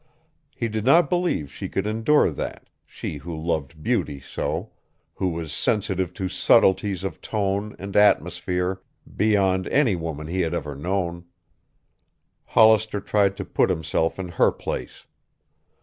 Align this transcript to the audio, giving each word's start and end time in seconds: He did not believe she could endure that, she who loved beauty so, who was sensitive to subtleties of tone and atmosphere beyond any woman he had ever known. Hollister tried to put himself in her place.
He 0.55 0.67
did 0.67 0.83
not 0.83 1.11
believe 1.11 1.51
she 1.51 1.69
could 1.69 1.85
endure 1.85 2.31
that, 2.31 2.67
she 2.87 3.17
who 3.17 3.39
loved 3.39 3.83
beauty 3.83 4.19
so, 4.19 4.71
who 5.13 5.29
was 5.29 5.53
sensitive 5.53 6.11
to 6.15 6.27
subtleties 6.27 7.03
of 7.03 7.21
tone 7.21 7.75
and 7.77 7.95
atmosphere 7.95 8.81
beyond 9.15 9.67
any 9.67 9.95
woman 9.95 10.25
he 10.25 10.41
had 10.41 10.55
ever 10.55 10.73
known. 10.75 11.25
Hollister 12.45 12.99
tried 12.99 13.37
to 13.37 13.45
put 13.45 13.69
himself 13.69 14.17
in 14.17 14.29
her 14.29 14.51
place. 14.51 15.05